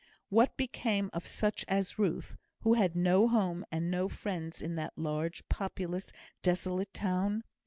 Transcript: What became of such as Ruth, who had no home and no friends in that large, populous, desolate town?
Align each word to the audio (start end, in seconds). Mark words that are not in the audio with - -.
What 0.29 0.57
became 0.57 1.11
of 1.13 1.27
such 1.27 1.63
as 1.67 1.99
Ruth, 1.99 2.35
who 2.61 2.73
had 2.73 2.95
no 2.95 3.27
home 3.27 3.63
and 3.71 3.91
no 3.91 4.09
friends 4.09 4.59
in 4.59 4.73
that 4.77 4.97
large, 4.97 5.47
populous, 5.47 6.11
desolate 6.41 6.91
town? 6.91 7.43